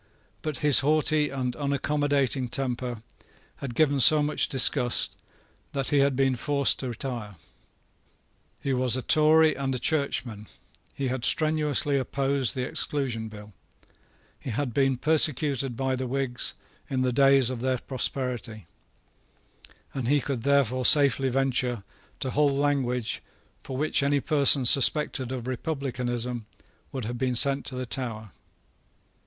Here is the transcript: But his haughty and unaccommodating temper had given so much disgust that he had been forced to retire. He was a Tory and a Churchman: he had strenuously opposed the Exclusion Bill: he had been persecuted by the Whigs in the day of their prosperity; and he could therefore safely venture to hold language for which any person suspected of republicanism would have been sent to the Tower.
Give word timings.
But 0.41 0.57
his 0.65 0.79
haughty 0.79 1.29
and 1.29 1.55
unaccommodating 1.55 2.49
temper 2.49 3.03
had 3.57 3.75
given 3.75 3.99
so 3.99 4.23
much 4.23 4.49
disgust 4.49 5.15
that 5.73 5.89
he 5.89 5.99
had 5.99 6.15
been 6.15 6.35
forced 6.35 6.79
to 6.79 6.87
retire. 6.89 7.35
He 8.59 8.73
was 8.73 8.97
a 8.97 9.03
Tory 9.03 9.53
and 9.53 9.75
a 9.75 9.77
Churchman: 9.77 10.47
he 10.95 11.09
had 11.09 11.23
strenuously 11.23 11.99
opposed 11.99 12.55
the 12.55 12.63
Exclusion 12.67 13.27
Bill: 13.29 13.53
he 14.39 14.49
had 14.49 14.73
been 14.73 14.97
persecuted 14.97 15.77
by 15.77 15.95
the 15.95 16.07
Whigs 16.07 16.55
in 16.89 17.03
the 17.03 17.13
day 17.13 17.37
of 17.37 17.61
their 17.61 17.77
prosperity; 17.77 18.65
and 19.93 20.07
he 20.07 20.19
could 20.19 20.41
therefore 20.41 20.83
safely 20.83 21.29
venture 21.29 21.83
to 22.21 22.31
hold 22.31 22.53
language 22.53 23.21
for 23.61 23.77
which 23.77 24.01
any 24.01 24.19
person 24.19 24.65
suspected 24.65 25.31
of 25.31 25.45
republicanism 25.45 26.47
would 26.91 27.05
have 27.05 27.19
been 27.19 27.35
sent 27.35 27.67
to 27.67 27.75
the 27.75 27.85
Tower. 27.85 28.31